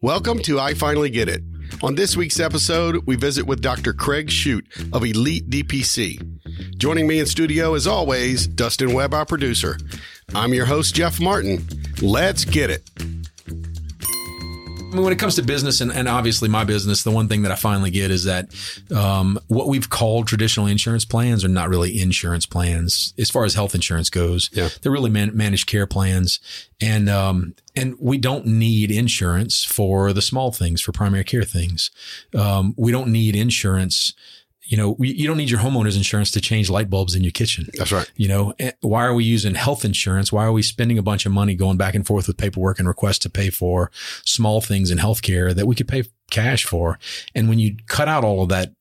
[0.00, 1.42] Welcome to I Finally Get It.
[1.82, 3.92] On this week's episode, we visit with Dr.
[3.92, 6.78] Creig Shute of Elite DPC.
[6.78, 9.76] Joining me in studio, as always, Dustin Webb, our producer.
[10.36, 11.66] I'm your host, Jeff Martin.
[12.00, 12.88] Let's get it.
[14.90, 17.56] When it comes to business and, and obviously my business, the one thing that I
[17.56, 18.48] finally get is that
[18.94, 23.54] um, what we've called traditional insurance plans are not really insurance plans as far as
[23.54, 24.48] health insurance goes.
[24.52, 24.70] Yeah.
[24.80, 26.40] They're really man- managed care plans.
[26.80, 31.90] And, um, and we don't need insurance for the small things, for primary care things.
[32.34, 34.14] Um, we don't need insurance
[34.68, 37.68] you know, you don't need your homeowner's insurance to change light bulbs in your kitchen.
[37.72, 38.10] That's right.
[38.16, 40.30] You know, eh, why are we using health insurance?
[40.30, 42.86] Why are we spending a bunch of money going back and forth with paperwork and
[42.86, 43.90] requests to pay for
[44.26, 46.98] small things in healthcare that we could pay cash for?
[47.34, 48.74] And when you cut out all of that,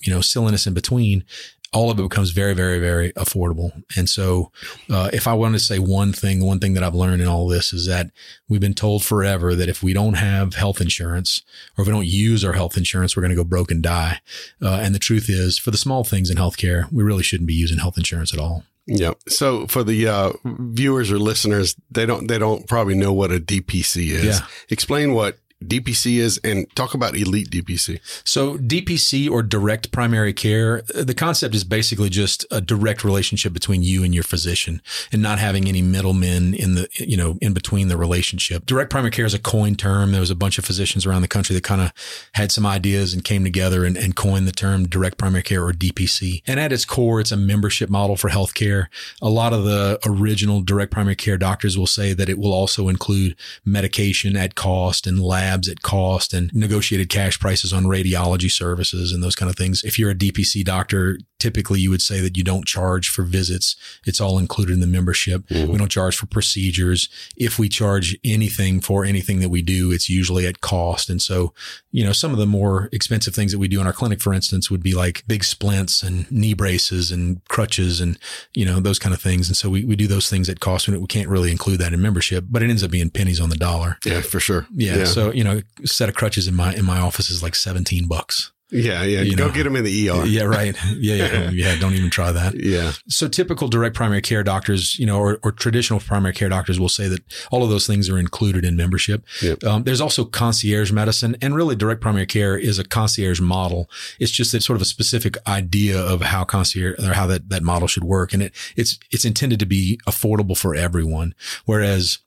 [0.00, 1.24] you know, silliness in between,
[1.72, 3.82] all of it becomes very, very, very affordable.
[3.96, 4.50] And so,
[4.90, 7.46] uh, if I want to say one thing, one thing that I've learned in all
[7.46, 8.10] this is that
[8.48, 11.42] we've been told forever that if we don't have health insurance
[11.76, 14.20] or if we don't use our health insurance, we're going to go broke and die.
[14.60, 17.54] Uh, and the truth is, for the small things in healthcare, we really shouldn't be
[17.54, 18.64] using health insurance at all.
[18.86, 19.12] Yeah.
[19.28, 23.38] So for the uh, viewers or listeners, they don't they don't probably know what a
[23.38, 24.40] DPC is.
[24.40, 24.46] Yeah.
[24.68, 28.00] Explain what DPC is and talk about elite DPC.
[28.24, 33.52] So DPC or direct primary care, uh, the concept is basically just a direct relationship
[33.52, 34.80] between you and your physician
[35.12, 38.64] and not having any middlemen in the, you know, in between the relationship.
[38.64, 40.12] Direct primary care is a coined term.
[40.12, 41.92] There was a bunch of physicians around the country that kind of
[42.32, 45.72] had some ideas and came together and, and coined the term direct primary care or
[45.72, 46.42] DPC.
[46.46, 48.86] And at its core, it's a membership model for healthcare.
[49.20, 52.88] A lot of the original direct primary care doctors will say that it will also
[52.88, 58.50] include medication at cost and lab labs at cost and negotiated cash prices on radiology
[58.50, 59.82] services and those kind of things.
[59.82, 63.74] If you're a DPC doctor, typically you would say that you don't charge for visits.
[64.06, 65.46] It's all included in the membership.
[65.48, 65.72] Mm-hmm.
[65.72, 67.08] We don't charge for procedures.
[67.36, 71.10] If we charge anything for anything that we do, it's usually at cost.
[71.10, 71.52] And so,
[71.90, 74.32] you know, some of the more expensive things that we do in our clinic, for
[74.32, 78.18] instance, would be like big splints and knee braces and crutches and,
[78.54, 79.48] you know, those kind of things.
[79.48, 80.86] And so we, we do those things at cost.
[80.86, 83.48] When we can't really include that in membership, but it ends up being pennies on
[83.48, 83.98] the dollar.
[84.04, 84.66] Yeah, for sure.
[84.72, 84.98] Yeah.
[84.98, 85.04] yeah.
[85.04, 88.52] So, you know, set of crutches in my, in my office is like 17 bucks.
[88.70, 89.22] Yeah, yeah.
[89.22, 90.24] You Go know, get them in the ER.
[90.26, 90.76] Yeah, right.
[91.00, 91.76] Yeah, yeah, yeah.
[91.78, 92.54] Don't even try that.
[92.54, 92.92] Yeah.
[93.08, 96.88] So typical direct primary care doctors, you know, or, or traditional primary care doctors will
[96.88, 97.20] say that
[97.50, 99.24] all of those things are included in membership.
[99.40, 99.64] Yep.
[99.64, 103.88] Um, there's also concierge medicine, and really direct primary care is a concierge model.
[104.18, 107.62] It's just that sort of a specific idea of how concierge or how that that
[107.62, 111.34] model should work, and it it's it's intended to be affordable for everyone.
[111.64, 112.18] Whereas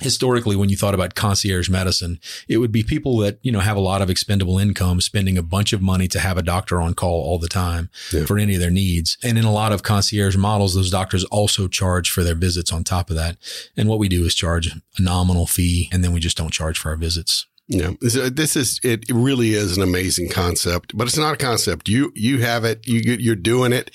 [0.00, 2.18] historically when you thought about concierge medicine
[2.48, 5.42] it would be people that you know have a lot of expendable income spending a
[5.42, 8.24] bunch of money to have a doctor on call all the time yeah.
[8.24, 11.68] for any of their needs and in a lot of concierge models those doctors also
[11.68, 13.36] charge for their visits on top of that
[13.76, 16.78] and what we do is charge a nominal fee and then we just don't charge
[16.78, 19.04] for our visits yeah, this is it.
[19.08, 21.88] Really is an amazing concept, but it's not a concept.
[21.88, 22.88] You you have it.
[22.88, 23.92] You you're doing it.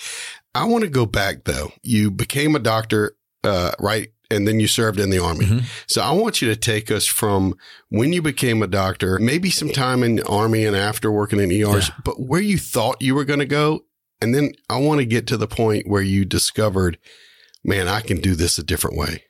[0.55, 1.73] I want to go back though.
[1.83, 5.46] You became a doctor, uh, right and then you served in the army.
[5.46, 5.66] Mm-hmm.
[5.88, 7.56] So I want you to take us from
[7.90, 11.52] when you became a doctor, maybe some time in the army and after working in
[11.52, 11.96] ERs, yeah.
[12.03, 13.86] but where you thought you were going to go.
[14.22, 16.97] And then I want to get to the point where you discovered,
[17.63, 19.24] man, I can do this a different way.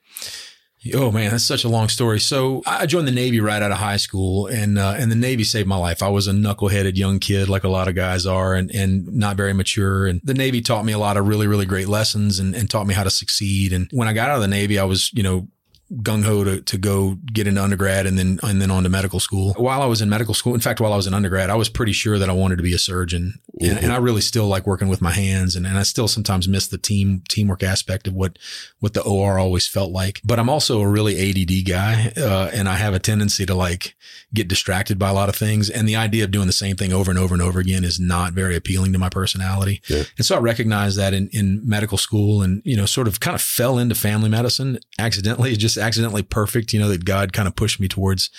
[0.93, 2.19] Oh man, that's such a long story.
[2.19, 5.43] So I joined the Navy right out of high school, and uh, and the Navy
[5.43, 6.03] saved my life.
[6.03, 9.37] I was a knuckleheaded young kid, like a lot of guys are, and and not
[9.37, 10.05] very mature.
[10.05, 12.87] And the Navy taught me a lot of really really great lessons, and, and taught
[12.87, 13.73] me how to succeed.
[13.73, 15.47] And when I got out of the Navy, I was you know
[15.93, 19.19] gung ho to, to go get into undergrad and then and then on to medical
[19.19, 19.53] school.
[19.53, 21.69] While I was in medical school, in fact, while I was in undergrad, I was
[21.69, 24.65] pretty sure that I wanted to be a surgeon, and, and I really still like
[24.65, 28.13] working with my hands, and, and I still sometimes miss the team teamwork aspect of
[28.13, 28.39] what
[28.79, 30.21] what the OR always felt like.
[30.23, 33.95] But I'm also a really ADD guy, uh, and I have a tendency to like
[34.33, 36.93] get distracted by a lot of things, and the idea of doing the same thing
[36.93, 39.81] over and over and over again is not very appealing to my personality.
[39.87, 40.03] Yeah.
[40.17, 43.35] And so I recognized that in in medical school, and you know, sort of kind
[43.35, 47.55] of fell into family medicine accidentally, just accidentally perfect, you know, that God kind of
[47.55, 48.29] pushed me towards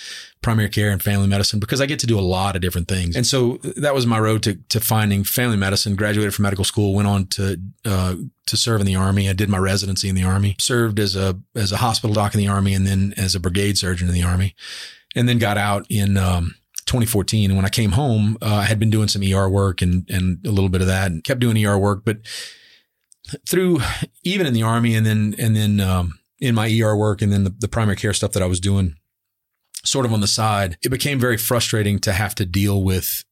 [0.41, 3.15] primary care and family medicine because I get to do a lot of different things.
[3.15, 6.93] And so that was my road to, to finding family medicine, graduated from medical school,
[6.93, 8.15] went on to, uh,
[8.45, 9.29] to serve in the army.
[9.29, 12.39] I did my residency in the army, served as a, as a hospital doc in
[12.39, 14.55] the army and then as a brigade surgeon in the army
[15.15, 16.55] and then got out in, um,
[16.87, 17.51] 2014.
[17.51, 20.43] And when I came home, uh, I had been doing some ER work and, and
[20.45, 22.19] a little bit of that and kept doing ER work, but
[23.47, 23.81] through
[24.23, 27.43] even in the army and then, and then, um, in my ER work and then
[27.43, 28.95] the, the primary care stuff that I was doing
[29.83, 33.23] sort of on the side, it became very frustrating to have to deal with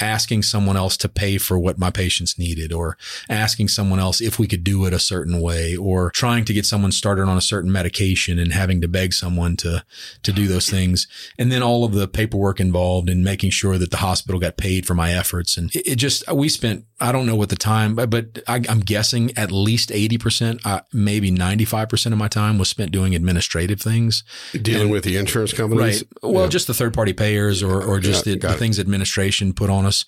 [0.00, 2.96] asking someone else to pay for what my patients needed or
[3.28, 6.64] asking someone else if we could do it a certain way or trying to get
[6.64, 9.84] someone started on a certain medication and having to beg someone to
[10.22, 11.06] to do those things.
[11.38, 14.86] And then all of the paperwork involved in making sure that the hospital got paid
[14.86, 15.56] for my efforts.
[15.56, 18.62] And it, it just we spent I don't know what the time but, but I,
[18.68, 23.80] am guessing at least 80% uh, maybe 95% of my time was spent doing administrative
[23.80, 24.24] things.
[24.52, 26.04] Dealing and, with the insurance companies?
[26.22, 26.32] Right.
[26.32, 26.48] Well yeah.
[26.48, 29.81] just the third party payers or or just yeah, the, the things administration put on
[29.86, 30.04] us us.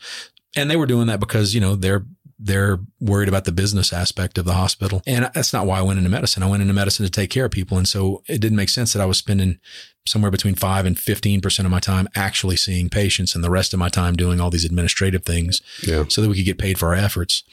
[0.56, 2.04] And they were doing that because, you know, they're
[2.40, 5.02] they're worried about the business aspect of the hospital.
[5.06, 6.42] And that's not why I went into medicine.
[6.42, 7.78] I went into medicine to take care of people.
[7.78, 9.58] And so it didn't make sense that I was spending
[10.04, 13.78] somewhere between five and 15% of my time actually seeing patients and the rest of
[13.78, 16.04] my time doing all these administrative things yeah.
[16.08, 17.44] so that we could get paid for our efforts.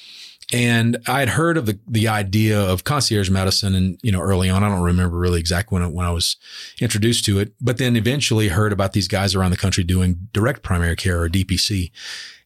[0.51, 4.50] And I had heard of the, the idea of concierge medicine and, you know, early
[4.50, 6.36] on, I don't remember really exactly when, when I was
[6.80, 10.62] introduced to it, but then eventually heard about these guys around the country doing direct
[10.62, 11.92] primary care or DPC.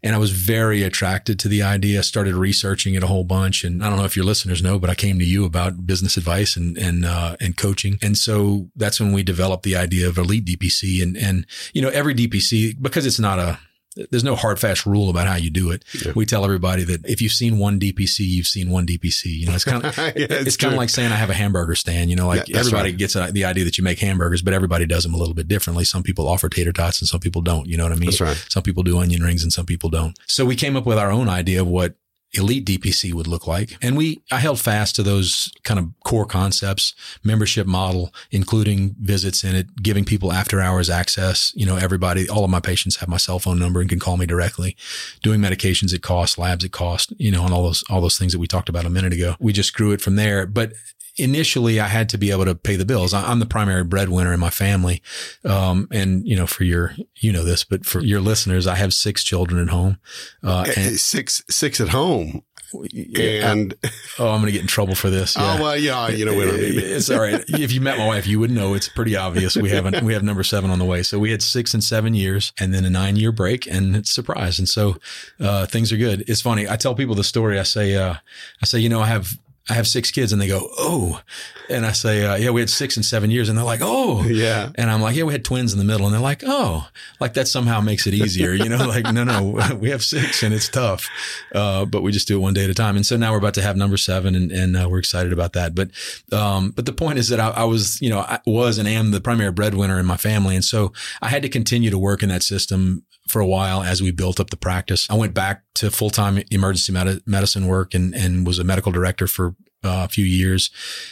[0.03, 3.63] And I was very attracted to the idea, started researching it a whole bunch.
[3.63, 6.15] And I don't know if your listeners know, but I came to you about business
[6.15, 7.97] advice and, and, uh, and coaching.
[8.03, 11.89] And so that's when we developed the idea of elite DPC and, and, you know,
[11.89, 13.57] every DPC, because it's not a,
[13.95, 15.83] there's no hard fast rule about how you do it.
[16.03, 16.11] Yeah.
[16.15, 19.25] We tell everybody that if you've seen one DPC, you've seen one DPC.
[19.25, 21.33] You know, it's kind of yeah, it's, it's kind of like saying I have a
[21.33, 22.09] hamburger stand.
[22.09, 22.97] You know, like yeah, everybody right.
[22.97, 25.85] gets the idea that you make hamburgers, but everybody does them a little bit differently.
[25.85, 27.67] Some people offer tater tots and some people don't.
[27.67, 28.11] You know what I mean?
[28.19, 28.45] Right.
[28.49, 30.17] Some people do onion rings and some people don't.
[30.27, 31.95] So we came up with our own idea of what
[32.33, 33.77] elite DPC would look like.
[33.81, 36.93] And we, I held fast to those kind of core concepts,
[37.23, 41.53] membership model, including visits in it, giving people after hours access.
[41.55, 44.17] You know, everybody, all of my patients have my cell phone number and can call
[44.17, 44.75] me directly.
[45.23, 48.33] Doing medications at cost, labs at cost, you know, and all those, all those things
[48.33, 49.35] that we talked about a minute ago.
[49.39, 50.45] We just grew it from there.
[50.45, 50.73] But
[51.17, 53.13] initially I had to be able to pay the bills.
[53.13, 55.01] I'm the primary breadwinner in my family.
[55.43, 58.93] Um, and you know, for your, you know this, but for your listeners, I have
[58.93, 59.97] six children at home.
[60.43, 62.43] Uh, and six, six at home.
[62.73, 63.73] And
[64.19, 65.35] oh, I'm going to get in trouble for this.
[65.45, 65.57] Yeah.
[65.57, 66.73] Oh well, yeah, you know what I mean.
[66.75, 67.43] it's all right.
[67.47, 69.55] If you met my wife, you would know it's pretty obvious.
[69.55, 71.03] We haven't we have number seven on the way.
[71.03, 74.09] So we had six and seven years, and then a nine year break, and it's
[74.09, 74.57] a surprise.
[74.57, 74.97] And so
[75.39, 76.23] uh, things are good.
[76.27, 76.67] It's funny.
[76.69, 77.59] I tell people the story.
[77.59, 78.15] I say, uh,
[78.61, 81.21] I say, you know, I have I have six kids and they go, Oh,
[81.69, 83.49] and I say, uh, yeah, we had six and seven years.
[83.49, 84.69] And they're like, Oh, yeah.
[84.75, 86.05] And I'm like, yeah, we had twins in the middle.
[86.05, 86.87] And they're like, Oh,
[87.19, 88.53] like that somehow makes it easier.
[88.53, 91.09] You know, like, no, no, we have six and it's tough.
[91.53, 92.95] Uh, but we just do it one day at a time.
[92.95, 95.53] And so now we're about to have number seven and, and uh, we're excited about
[95.53, 95.73] that.
[95.73, 95.89] But,
[96.31, 99.11] um, but the point is that I, I was, you know, I was and am
[99.11, 100.55] the primary breadwinner in my family.
[100.55, 104.01] And so I had to continue to work in that system for a while as
[104.01, 105.07] we built up the practice.
[105.09, 108.91] I went back to full time emergency med- medicine work and, and was a medical
[108.91, 109.55] director for
[109.85, 110.71] uh, a few years.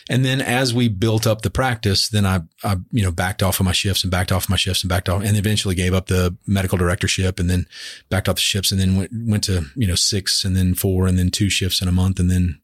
[0.10, 3.60] And then as we built up the practice, then I, I, you know, backed off
[3.60, 6.07] of my shifts and backed off my shifts and backed off and eventually gave up
[6.07, 7.68] the medical directorship and then
[8.10, 11.07] backed off the shifts and then went, went to, you know, six and then four
[11.07, 12.60] and then two shifts in a month and then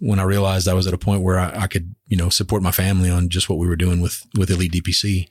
[0.00, 2.62] when I realized I was at a point where I, I, could, you know, support
[2.62, 5.28] my family on just what we were doing with, with Elite DPC,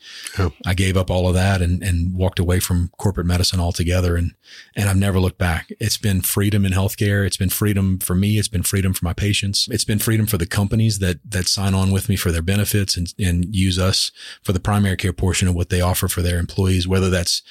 [0.66, 4.16] I gave up all of that and, and walked away from corporate medicine altogether.
[4.16, 4.34] And,
[4.76, 5.72] and I've never looked back.
[5.80, 7.26] It's been freedom in healthcare.
[7.26, 8.40] It's been freedom for me.
[8.40, 9.68] It's been freedom for my patients.
[9.70, 12.98] It's been freedom for the companies that, that sign on with me for their benefits
[12.98, 14.12] and, and use us
[14.42, 17.42] for the primary care portion of what they offer for their employees, whether that's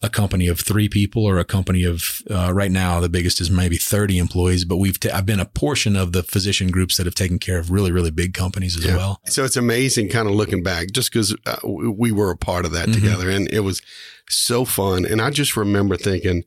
[0.00, 3.50] a company of three people or a company of uh, right now the biggest is
[3.50, 7.06] maybe 30 employees but we've t- i've been a portion of the physician groups that
[7.06, 8.96] have taken care of really really big companies as yeah.
[8.96, 12.64] well so it's amazing kind of looking back just because uh, we were a part
[12.64, 13.00] of that mm-hmm.
[13.00, 13.82] together and it was
[14.28, 16.44] so fun and i just remember thinking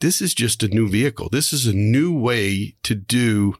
[0.00, 3.54] this is just a new vehicle this is a new way to do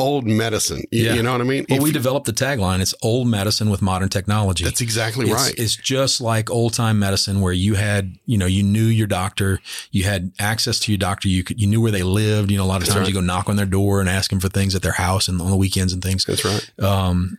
[0.00, 0.84] old medicine.
[0.90, 1.14] You, yeah.
[1.14, 1.66] you know what I mean?
[1.68, 2.80] Well, if, we developed the tagline.
[2.80, 4.64] It's old medicine with modern technology.
[4.64, 5.54] That's exactly it's, right.
[5.56, 9.60] It's just like old time medicine where you had, you know, you knew your doctor,
[9.90, 11.28] you had access to your doctor.
[11.28, 12.50] You could, you knew where they lived.
[12.50, 13.08] You know, a lot of That's times right.
[13.08, 15.40] you go knock on their door and ask them for things at their house and
[15.40, 16.24] on the weekends and things.
[16.24, 16.70] That's right.
[16.80, 17.38] Um,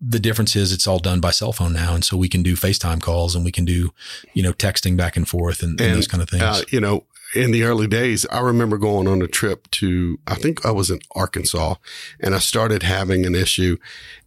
[0.00, 1.94] the difference is it's all done by cell phone now.
[1.94, 3.92] And so we can do FaceTime calls and we can do,
[4.34, 6.42] you know, texting back and forth and, and, and those kind of things.
[6.42, 7.04] Uh, you know,
[7.36, 10.90] in the early days, I remember going on a trip to, I think I was
[10.90, 11.76] in Arkansas
[12.20, 13.76] and I started having an issue.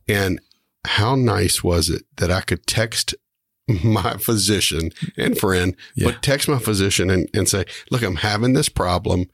[0.07, 0.39] And
[0.85, 3.15] how nice was it that I could text
[3.83, 6.07] my physician and friend, yeah.
[6.07, 9.25] but text my physician and, and say, look, I'm having this problem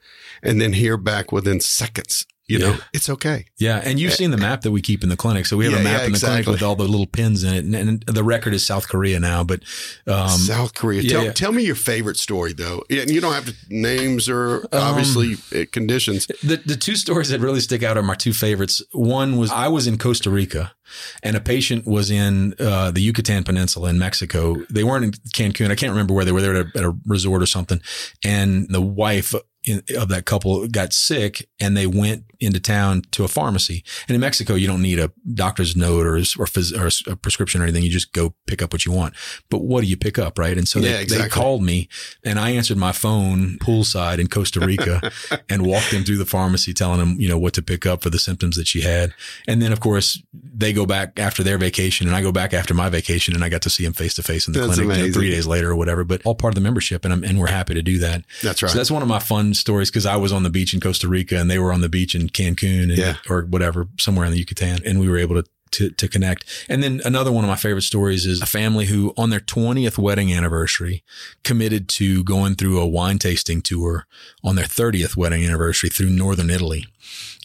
[0.42, 2.68] and then hear back within seconds You Yeah.
[2.68, 3.46] know, it's okay.
[3.58, 5.46] Yeah, and you've seen the map that we keep in the clinic.
[5.46, 7.42] So we have Yeah, a map yeah, in the clinic with all the little pins
[7.42, 9.42] in it, and, and the record is South Korea now.
[9.42, 9.62] But
[10.06, 11.02] um, South Korea.
[11.02, 12.84] tell, tell me your favorite story, though.
[12.88, 16.26] Yeah, And you don't have to names or Um, obviously uh, conditions.
[16.44, 18.80] The the two stories that really stick out are my two favorites.
[18.92, 20.72] One was I was in Costa Rica,
[21.24, 24.54] and a patient was in uh, the Yucatan Peninsula in Mexico.
[24.70, 25.72] They weren't in Cancun.
[25.72, 26.40] I can't remember where they were.
[26.42, 27.80] They were at a, at a resort or something.
[28.24, 29.34] And the wife
[29.66, 33.82] in, of that couple got sick, and they went into town to a pharmacy.
[34.08, 36.72] And in Mexico, you don't need a doctor's note or or, phys-
[37.08, 37.82] or a prescription or anything.
[37.82, 39.14] You just go pick up what you want.
[39.50, 40.56] But what do you pick up, right?
[40.56, 41.24] And so they, Yeah, exactly.
[41.28, 41.88] they called me,
[42.24, 45.10] and I answered my phone poolside in Costa Rica
[45.48, 48.10] and walked them through the pharmacy, telling them, you know, what to pick up for
[48.10, 49.12] the symptoms that she had.
[49.48, 52.72] And then, of course, they go back after their vacation, and I go back after
[52.74, 54.96] my vacation, and I got to see them face to face in the That's clinic
[54.98, 56.04] you know, three days later or whatever.
[56.04, 58.24] But all part of the membership, and I'm, and we're happy to do that.
[58.42, 58.70] That's right.
[58.70, 61.08] So that's one of my fun stories because I was on the beach in Costa
[61.08, 63.16] Rica, and they were on the beach in Cancun, and, Yeah.
[63.28, 65.48] or whatever, somewhere in the Yucatan, and we were able to.
[65.72, 66.44] To, to connect.
[66.70, 69.98] And then another one of my favorite stories is a family who on their 20th
[69.98, 71.02] wedding anniversary
[71.42, 74.06] committed to going through a wine tasting tour
[74.44, 76.86] on their 30th wedding anniversary through Northern Italy.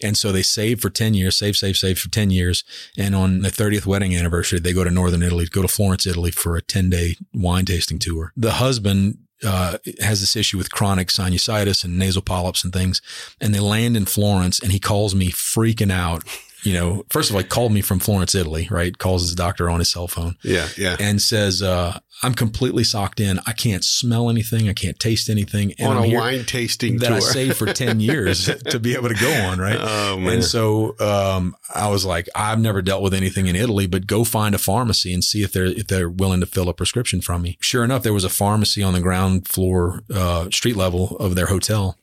[0.03, 2.63] And so they saved for 10 years, save, save, save for 10 years.
[2.95, 6.31] And on their 30th wedding anniversary, they go to Northern Italy, go to Florence, Italy
[6.31, 8.31] for a 10 day wine tasting tour.
[8.37, 13.01] The husband uh, has this issue with chronic sinusitis and nasal polyps and things.
[13.39, 16.23] And they land in Florence and he calls me freaking out.
[16.63, 18.97] You know, first of all, he called me from Florence, Italy, right?
[18.97, 20.95] Calls his doctor on his cell phone yeah, yeah.
[20.99, 23.39] and says, uh, I'm completely socked in.
[23.47, 24.69] I can't smell anything.
[24.69, 25.73] I can't taste anything.
[25.79, 27.17] And On I'm a wine tasting that tour.
[27.17, 29.77] I saved for 10 years to be able to go on, right?
[29.79, 30.33] Oh man.
[30.33, 34.23] And so um, I was like, I've never dealt with anything in Italy, but go
[34.23, 37.41] find a pharmacy and see if they're if they're willing to fill a prescription from
[37.41, 37.57] me.
[37.59, 41.47] Sure enough, there was a pharmacy on the ground floor, uh, street level of their
[41.47, 41.97] hotel.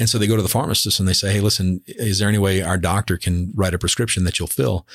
[0.00, 2.38] And so they go to the pharmacist and they say, Hey, listen, is there any
[2.38, 3.91] way our doctor can write a prescription
[4.24, 4.86] that you'll fill?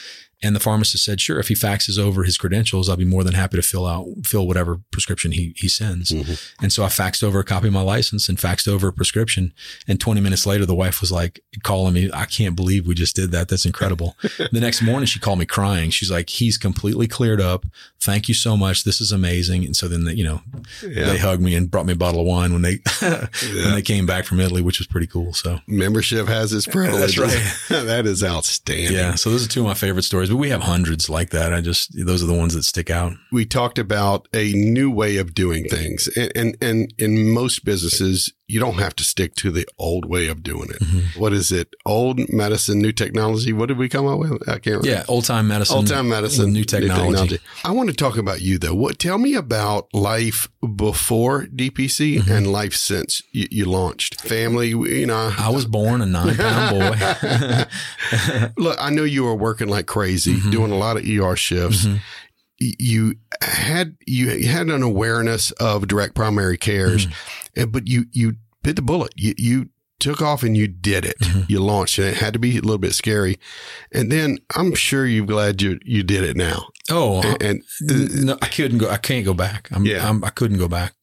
[0.43, 3.33] And the pharmacist said, sure, if he faxes over his credentials, I'll be more than
[3.33, 6.11] happy to fill out, fill whatever prescription he, he sends.
[6.11, 6.39] Mhm.
[6.61, 9.51] And so I faxed over a copy of my license and faxed over a prescription.
[9.87, 13.15] And 20 minutes later, the wife was like calling me, I can't believe we just
[13.15, 13.47] did that.
[13.47, 14.15] That's incredible.
[14.51, 15.89] the next morning, she called me crying.
[15.89, 17.65] She's like, he's completely cleared up.
[17.99, 18.83] Thank you so much.
[18.83, 19.65] This is amazing.
[19.65, 20.41] And so then, they, you know,
[20.83, 21.05] yeah.
[21.05, 23.27] they hugged me and brought me a bottle of wine when they, Yeah.
[23.65, 25.33] when they came back from Italy, which was pretty cool.
[25.33, 27.15] So Membership has its privileges.
[27.15, 27.85] That's right.
[27.87, 28.93] that is outstanding.
[28.93, 29.15] yeah.
[29.15, 31.53] So those are two of my favorite stories, but we have hundreds like that.
[31.53, 33.13] I just, those are the ones that stick out.
[33.31, 38.33] we talked about a new way of doing things and, and and in most businesses
[38.49, 41.19] you don't have to stick to the old way of doing it Mm-hmm.
[41.19, 44.65] What is it old medicine new technology what did we come up with i can't
[44.77, 45.03] remember Yeah.
[45.07, 45.75] Old time medicine.
[45.77, 47.39] old time medicine with new technology.
[47.65, 52.31] i want to talk about you though what tell me about life before dpc Mm-hmm.
[52.31, 56.79] and life since you, you launched family you know I was born a nine pound
[56.79, 56.95] boy.
[58.57, 60.51] Look, I know you were working like crazy, Mhm.
[60.51, 61.85] doing a lot of ER shifts.
[62.59, 67.59] You had you had an awareness of direct primary cares, Mm-hmm.
[67.61, 69.13] eh, but you you bit the bullet.
[69.15, 71.17] You you took off and you did it.
[71.19, 71.49] Mhm.
[71.49, 73.39] You launched, and it had to be a little bit scary.
[73.91, 76.67] And then I'm sure you're glad you you did it now.
[76.89, 78.89] Oh, And, and no, I couldn't go.
[78.89, 79.67] I can't go back.
[79.71, 80.07] I'm, Yeah.
[80.07, 80.93] I'm, I couldn't go back.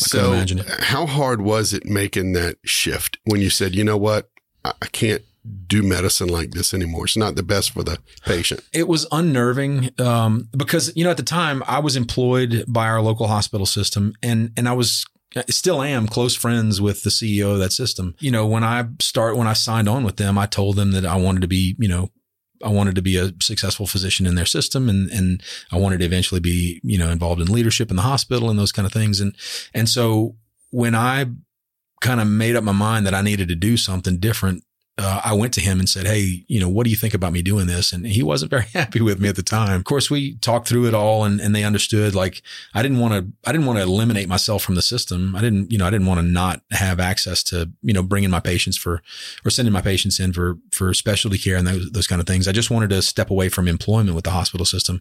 [0.00, 0.66] I so, imagine it.
[0.80, 4.30] how hard was it making that shift when you said, you know what,
[4.64, 5.22] I, I can't
[5.66, 7.04] do medicine like this anymore.
[7.04, 8.60] It's not the best for the patient.
[8.72, 13.02] It was unnerving um, because you know at the time I was employed by our
[13.02, 15.04] local hospital system, and and I was
[15.36, 18.14] I still am close friends with the CEO of that system.
[18.18, 21.06] You know, when I start when I signed on with them, I told them that
[21.06, 22.10] I wanted to be you know.
[22.60, 25.40] I wanted to be a successful physician in their system and, and
[25.70, 28.72] I wanted to eventually be, you know, involved in leadership in the hospital and those
[28.72, 29.20] kind of things.
[29.20, 29.36] And,
[29.72, 30.34] and so
[30.70, 31.26] when I
[32.00, 34.64] kind of made up my mind that I needed to do something different,
[34.98, 37.32] uh, I went to him and said, Hey, you know, what do you think about
[37.32, 37.92] me doing this?
[37.92, 39.76] And he wasn't very happy with me at the time.
[39.76, 42.42] Of course, we talked through it all and, and they understood like
[42.74, 45.36] I didn't want to, I didn't want to eliminate myself from the system.
[45.36, 48.30] I didn't, you know, I didn't want to not have access to, you know, bringing
[48.30, 49.00] my patients for,
[49.44, 52.48] or sending my patients in for, for specialty care and those, those kind of things.
[52.48, 55.00] I just wanted to step away from employment with the hospital system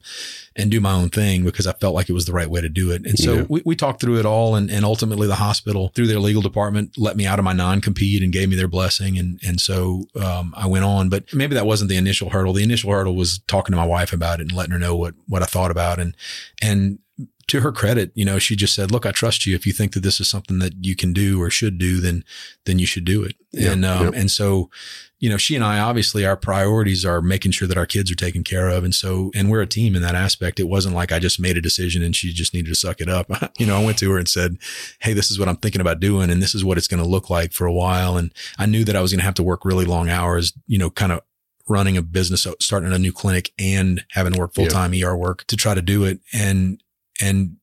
[0.56, 2.70] and do my own thing because I felt like it was the right way to
[2.70, 3.06] do it.
[3.06, 3.46] And so Yeah.
[3.50, 6.98] we, we talked through it all and, and ultimately the hospital through their legal department
[6.98, 9.18] let me out of my non-compete and gave me their blessing.
[9.18, 12.54] And, and so, um, I went on, but maybe that wasn't the initial hurdle.
[12.54, 15.16] The initial hurdle was talking to my wife about it and letting her know what,
[15.28, 16.16] what I thought about and,
[16.62, 17.00] and
[17.48, 19.56] to her credit, you know, she just said, look, I trust you.
[19.56, 22.26] If you think that this is something that you can do or should do, then,
[22.66, 23.36] then you should do it.
[23.54, 24.14] Yep, and, um, yep.
[24.16, 24.70] and so,
[25.20, 28.16] you know, she and I, obviously our priorities are making sure that our kids are
[28.16, 28.84] taken care of.
[28.84, 30.60] And so, and we're a team in that aspect.
[30.60, 33.10] It wasn't like I just made a decision and she just needed to suck it
[33.10, 33.28] up.
[33.58, 34.58] you know, I went to her and said,
[35.00, 36.30] Hey, this is what I'm thinking about doing.
[36.30, 38.16] And this is what it's going to look like for a while.
[38.16, 40.78] And I knew that I was going to have to work really long hours, you
[40.78, 41.22] know, kind of
[41.68, 45.46] running a business, starting a new clinic and having to work full time ER work
[45.48, 46.20] to try to do it.
[46.32, 46.82] And,
[47.20, 47.58] and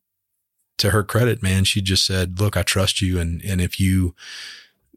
[0.78, 3.20] to her credit, man, she just said, look, I trust you.
[3.20, 4.16] And, and if you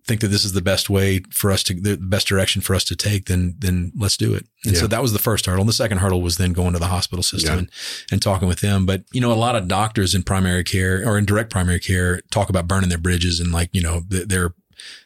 [0.08, 2.84] think that this is the best way for us to, the best direction for us
[2.86, 4.46] to take, then, then let's do it.
[4.66, 4.82] And Yeah.
[4.82, 5.62] so that was the first hurdle.
[5.62, 7.60] And the second hurdle was then going to the hospital system Yeah.
[7.60, 7.70] and,
[8.12, 8.86] and talking with them.
[8.86, 12.22] But, you know, a lot of doctors in primary care or in direct primary care
[12.32, 14.54] talk about burning their bridges and like, you know, they're,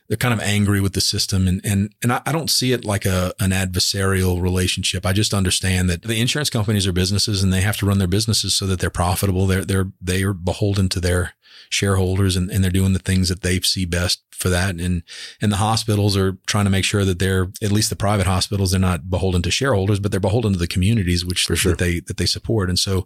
[0.07, 2.83] they're kind of angry with the system and and and I, I don't see it
[2.83, 5.05] like a an adversarial relationship.
[5.05, 8.09] I just understand that the insurance companies are businesses and they have to run their
[8.09, 9.47] businesses so that they're profitable.
[9.47, 11.33] They're they're they are beholden to their
[11.69, 14.79] shareholders and, and they're doing the things that they see best for that.
[14.79, 15.03] And
[15.41, 18.71] and the hospitals are trying to make sure that they're at least the private hospitals,
[18.71, 21.55] they're not beholden to shareholders, but they're beholden to the communities which sure.
[21.71, 22.69] that they that they support.
[22.69, 23.05] And so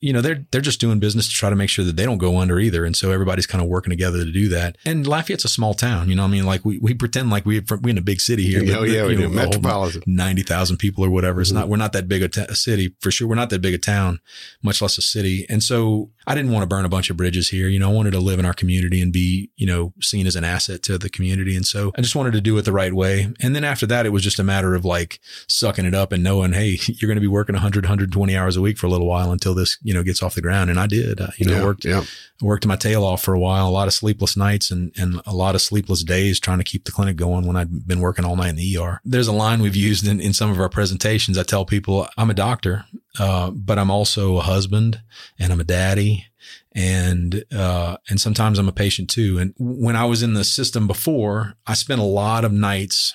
[0.00, 2.18] you know, they're they're just doing business to try to make sure that they don't
[2.18, 4.76] go under either, and so everybody's kind of working together to do that.
[4.84, 6.24] And Lafayette's a small town, you know.
[6.24, 8.60] I mean, like we, we pretend like we we're in a big city here.
[8.76, 9.22] Oh, yeah, we you do.
[9.22, 10.02] know, Metropolitan.
[10.06, 11.40] ninety thousand people or whatever.
[11.40, 11.54] It's Mhm.
[11.54, 13.26] not we're not that big a, a city for sure.
[13.26, 14.20] We're not that big a town,
[14.62, 15.46] much less a city.
[15.48, 17.68] And so I didn't want to burn a bunch of bridges here.
[17.68, 20.36] You know, I wanted to live in our community and be you know seen as
[20.36, 21.56] an asset to the community.
[21.56, 23.32] And so I just wanted to do it the right way.
[23.40, 26.22] And then after that, it was just a matter of like sucking it up and
[26.22, 29.06] knowing, hey, you're going to be working 100, 120 hours a week for a little
[29.06, 30.70] while until this you know gets off the ground.
[30.70, 31.20] And I did.
[31.20, 32.04] I, you know, yeah, worked yeah.
[32.40, 35.34] worked my tail off for a while, a lot of sleepless nights and, and a
[35.34, 38.36] lot of sleepless days trying to keep the clinic going when I'd been working all
[38.36, 39.00] night in the ER.
[39.04, 41.38] There's a line we've used in, in some of our presentations.
[41.38, 42.84] I tell people I'm a doctor,
[43.18, 45.00] uh, but I'm also a husband
[45.38, 46.26] and I'm a daddy.
[46.72, 49.38] And, uh, and sometimes I'm a patient too.
[49.38, 53.14] And when I was in the system before, I spent a lot of nights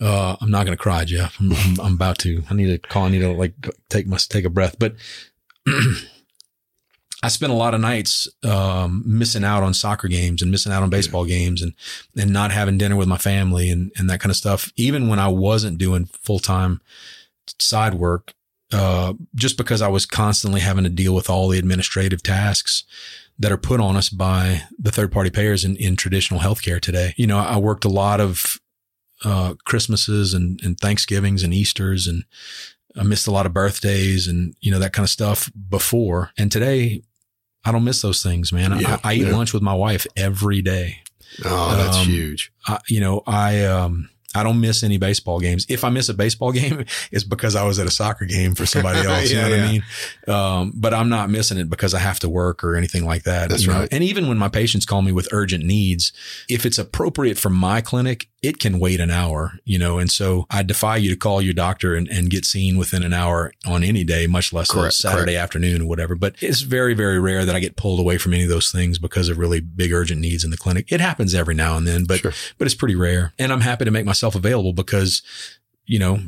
[0.00, 1.38] uh, I'm not going to cry, Jeff.
[1.38, 2.42] I'm, I'm, I'm about to.
[2.48, 3.04] I need to call.
[3.04, 3.54] I need to like
[3.88, 4.76] take my take a breath.
[4.78, 4.94] But
[7.22, 10.82] I spent a lot of nights um, missing out on soccer games and missing out
[10.82, 11.74] on baseball games and
[12.16, 14.72] and not having dinner with my family and and that kind of stuff.
[14.76, 16.80] Even when I wasn't doing full time
[17.58, 18.32] side work,
[18.72, 22.84] uh, just because I was constantly having to deal with all the administrative tasks
[23.38, 27.14] that are put on us by the third party payers in, in traditional healthcare today.
[27.16, 28.60] You know, I worked a lot of
[29.24, 32.24] uh, Christmases and, and Thanksgivings and Easters and
[32.96, 36.32] I missed a lot of birthdays and, you know, that kind of stuff before.
[36.36, 37.02] And today
[37.64, 38.78] I don't miss those things, man.
[38.80, 39.36] Yeah, I, I eat yeah.
[39.36, 41.02] lunch with my wife every day.
[41.44, 42.52] Oh, that's Um, huge.
[42.66, 45.66] I, you know, I, um, I don't miss any baseball games.
[45.68, 48.64] If I miss a baseball game, it's because I was at a soccer game for
[48.64, 49.30] somebody else.
[49.30, 49.64] you know what yeah.
[49.64, 49.82] I mean?
[50.28, 53.50] Um, but I'm not missing it because I have to work or anything like that.
[53.50, 53.80] That's you know?
[53.80, 53.88] right.
[53.92, 56.12] And even when my patients call me with urgent needs,
[56.48, 60.46] if it's appropriate for my clinic, it can wait an hour, you know, and so
[60.50, 63.84] I defy you to call your doctor and, and get seen within an hour on
[63.84, 66.14] any day, much less a Correct, Saturday afternoon or whatever.
[66.14, 68.98] But it's very, very rare that I get pulled away from any of those things
[68.98, 70.90] because of really big urgent needs in the clinic.
[70.90, 72.32] It happens every now and then, but Sure.
[72.56, 73.34] but it's pretty rare.
[73.38, 75.20] And I'm happy to make myself available because,
[75.84, 76.20] you know,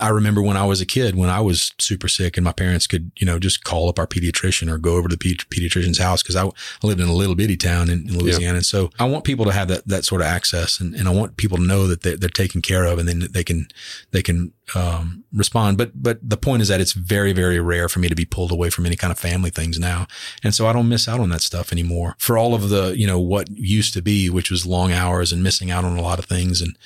[0.00, 2.86] I remember when I was a kid, when I was super sick and my parents
[2.86, 5.98] could, you know, just call up our pediatrician or go over to the pedi- pediatrician's
[5.98, 8.56] house because I, I lived in a little bitty town in, in Louisiana.
[8.56, 11.12] And so I want people to have that, that sort of access and, and I
[11.12, 13.68] want people to know that they're, they're taken care of and then they can,
[14.10, 15.76] they can, um, respond.
[15.76, 18.50] But, but the point is that it's very, very rare for me to be pulled
[18.50, 20.06] away from any kind of family things now.
[20.42, 23.06] And so I don't miss out on that stuff anymore for all of the, you
[23.06, 26.18] know, what used to be, which was long hours and missing out on a lot
[26.18, 26.78] of things and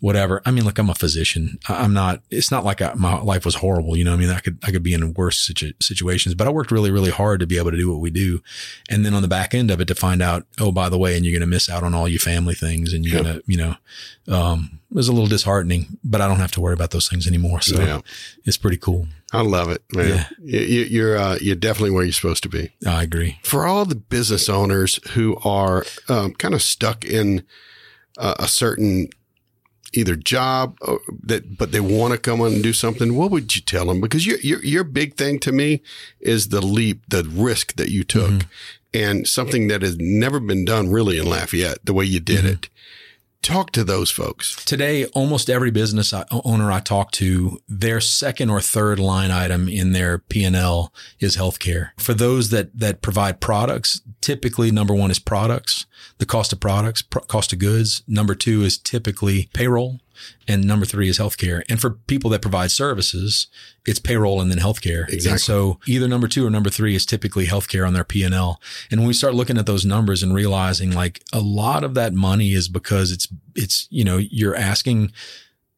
[0.00, 0.42] whatever.
[0.44, 1.58] I mean, look, I'm a physician.
[1.68, 3.96] I'm not, it's not like I, my life was horrible.
[3.96, 6.50] You know, I mean, I could, I could be in worse situ- situations, but I
[6.50, 8.42] worked really, really hard to be able to do what we do.
[8.88, 11.16] And then on the back end of it to find out, oh, by the way,
[11.16, 13.22] and you're going to miss out on all your family things and you're Yeah.
[13.22, 13.74] going to, you know,
[14.28, 17.60] um, was a little disheartening, but I don't have to worry about those things anymore.
[17.60, 18.00] So Yeah.
[18.44, 19.06] it's pretty cool.
[19.32, 20.08] I love it, man.
[20.08, 20.26] Yeah.
[20.42, 22.70] You, you- you're uh, you're definitely where you're supposed to be.
[22.86, 23.38] I agree.
[23.44, 27.44] For all the business owners who are um, kind of stuck in
[28.18, 29.08] uh, a certain
[29.92, 33.54] either job or that, but they want to come on and do something, what would
[33.56, 34.00] you tell them?
[34.00, 35.82] Because your your your big thing to me
[36.20, 38.48] is the leap, the risk that you took, Mm-hmm.
[38.94, 42.46] and something that has never been done really in Lafayette the way you did Mm-hmm.
[42.64, 42.68] it.
[43.42, 44.62] Talk to those folks.
[44.66, 49.92] Today, almost every business owner I talk to, their second or third line item in
[49.92, 51.90] their P&L is healthcare.
[51.96, 55.86] For those that, that provide products, typically number one is products,
[56.18, 58.02] the cost of products, pro- cost of goods.
[58.06, 60.00] Number two is typically payroll.
[60.48, 61.62] And number three is healthcare.
[61.68, 63.48] And for people that provide services,
[63.86, 65.08] it's payroll and then healthcare.
[65.08, 65.30] Exactly.
[65.32, 68.34] And so either number two or number three is typically healthcare on their P and
[68.34, 68.60] L.
[68.90, 72.12] And when we start looking at those numbers and realizing like a lot of that
[72.12, 75.12] money is because it's it's you know you're asking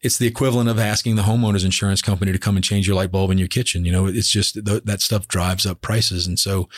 [0.03, 3.13] it's the equivalent of asking the homeowner's insurance company to come and change your light
[3.13, 3.85] bulb in your kitchen.
[3.85, 6.27] You know, it's just th- that stuff drives up prices.
[6.27, 6.69] And so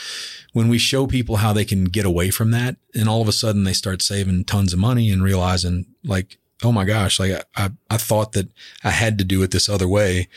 [0.52, 3.32] when we show people how they can get away from that and all of a
[3.32, 7.70] sudden they start saving tons of money and realizing like, oh my gosh, like I,
[7.90, 8.48] I thought that
[8.82, 10.28] I had to do it this other way.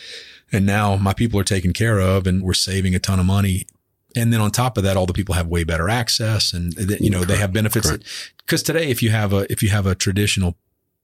[0.51, 3.67] And now my people are taken care of and we're saving a ton of money.
[4.15, 7.09] And then on top of that, all the people have way better access and, you
[7.09, 7.91] know, they have benefits
[8.37, 10.55] because today, if you have a, if you have a traditional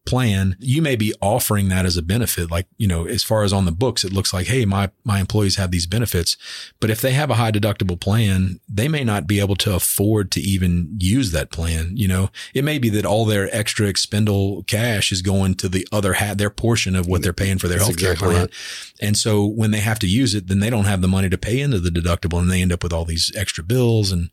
[0.06, 2.52] plan, you may be offering that as a benefit.
[2.52, 5.20] Like, you know, as far as on the books, it looks like, Hey, my, my
[5.20, 6.38] employees have these benefits.
[6.80, 10.32] But if they have a high deductible plan, they may not be able to afford
[10.32, 11.92] to even use that plan.
[11.96, 15.88] You know, it may be that all their extra expendable cash is going to the
[15.92, 18.42] other hat, their portion of what they're paying for their healthcare exactly plan.
[18.42, 18.54] Right.
[19.02, 21.38] And so when they have to use it, then they don't have the money to
[21.38, 24.30] pay into the deductible and they end up with all these extra bills and,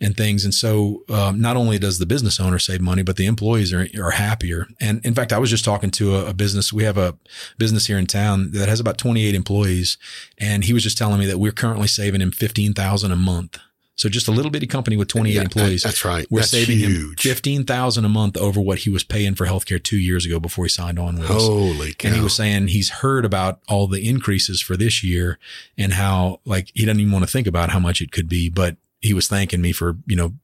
[0.00, 0.44] and things.
[0.44, 3.86] And so, um, not only does the business owner save money, but the employees are,
[4.00, 4.66] are happier.
[4.80, 6.72] And in fact, I was just talking to a, a, business.
[6.72, 7.16] We have a
[7.58, 9.98] business here in town that has about 28 employees.
[10.38, 13.58] And he was just telling me that we're currently saving him 15,000 a month.
[13.98, 15.82] So just a little bitty company with 28 yeah, employees.
[15.82, 16.24] That's right.
[16.30, 17.26] We're that's saving huge.
[17.26, 20.64] him 15,000 a month over what he was paying for healthcare two years ago before
[20.64, 21.42] he signed on with us.
[21.42, 22.06] Holy cow.
[22.06, 25.40] And he was saying he's heard about all the increases for this year
[25.76, 28.48] and how like he doesn't even want to think about how much it could be,
[28.48, 30.34] but he was thanking me for, you know,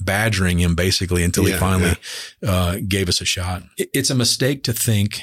[0.00, 1.92] badgering him basically until yeah, he finally
[2.42, 2.50] yeah.
[2.50, 3.62] uh, gave us a shot.
[3.76, 5.20] It's a mistake to think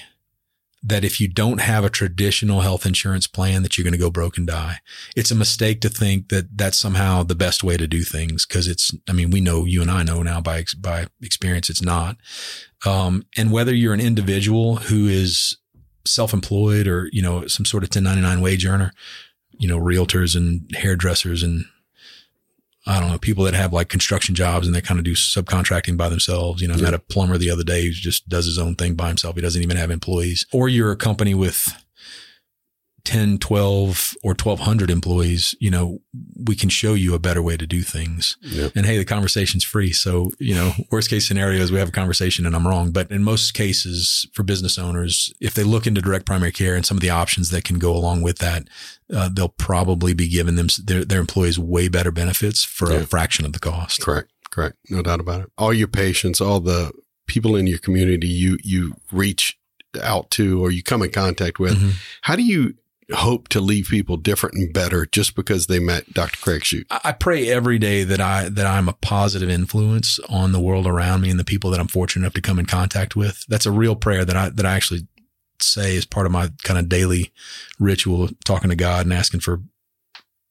[0.86, 4.12] that if you don't have a traditional health insurance plan that you're going to go
[4.12, 4.78] broke and die.
[5.15, 8.67] It's a mistake to think that that's somehow the best way to do things because
[8.67, 12.17] it's I mean we know you and I know now by by experience it's not.
[12.86, 15.58] Um, and whether you're an individual who is
[16.06, 18.93] self-employed or you know some sort of 1099 wage earner,
[19.58, 21.65] you know realtors and hairdressers and
[22.88, 25.98] I don't know, people that have like construction jobs and they kind of do subcontracting
[25.98, 26.62] by themselves.
[26.62, 26.82] You know, yeah.
[26.82, 29.36] I met a plumber the other day who just does his own thing by himself.
[29.36, 30.45] He doesn't even have employees.
[30.54, 31.74] Or you're a company with
[33.06, 36.00] 10, 12 or 1200 employees, you know,
[36.44, 38.36] we can show you a better way to do things.
[38.41, 38.72] Yep.
[38.76, 39.94] And hey, the conversation's free.
[39.94, 42.91] So, you know, worst case scenario is we have a conversation and I'm wrong.
[42.91, 46.86] But in most cases for business owners, if they look into direct primary care and
[46.86, 48.68] some of the options that can go along with that,
[49.13, 53.00] uh, they'll probably be giving them their, their employees way better benefits for yeah.
[53.00, 54.02] a fraction of the cost.
[54.02, 54.32] Correct.
[54.50, 54.78] Correct.
[54.89, 55.52] No doubt about it.
[55.58, 56.91] All your patients, all the
[57.28, 59.60] people in your community you, you reach
[60.02, 61.91] out to or you come in contact with, mm-hmm.
[62.22, 62.76] how do you
[63.13, 66.38] hope to leave people different and better just because they met Dr.
[66.39, 66.86] Creig?
[66.89, 71.22] I pray every day that I that I'm a positive influence on the world around
[71.22, 73.46] me and the people that I'm fortunate enough to come in contact with.
[73.48, 75.08] That's a real prayer that I that I actually
[75.60, 77.32] say as part of my kind of daily
[77.80, 79.62] ritual, talking to God and asking for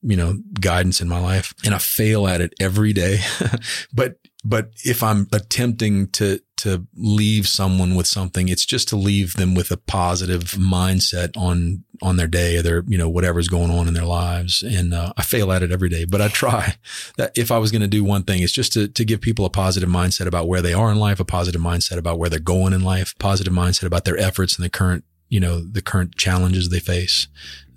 [0.03, 1.55] you know guidance in my life.
[1.65, 3.21] And I fail at it every day,
[3.93, 9.35] but but if I'm attempting to to leave someone with something, it's just to leave
[9.35, 13.71] them with a positive mindset on on their day or their you know whatever's going
[13.71, 14.63] on in their lives.
[14.63, 16.77] And uh, I fail at it every day, but I try.
[17.17, 19.45] That if I was going to do one thing, it's just to to give people
[19.45, 22.39] a positive mindset about where they are in life, a positive mindset about where they're
[22.41, 26.17] going in life, positive mindset about their efforts and the current you know the current
[26.17, 27.29] challenges they face.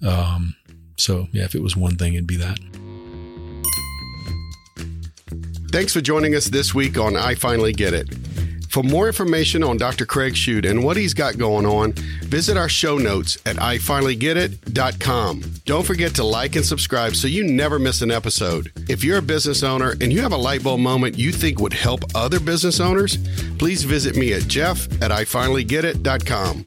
[0.06, 0.56] Um,
[0.98, 2.60] so yeah, if it was one thing, it'd be that.
[5.72, 8.08] Thanks for joining us this week on I Finally Get It.
[8.70, 10.06] For more information on Dr.
[10.06, 15.42] Creig Shute and what he's got going on, visit our show notes at ifinallygetit.com.
[15.66, 18.72] Don't forget to like and subscribe so you never miss an episode.
[18.88, 21.74] If you're a business owner and you have a light bulb moment you think would
[21.74, 23.18] help other business owners,
[23.58, 26.66] please visit me at jeff at ifinallygetit.com.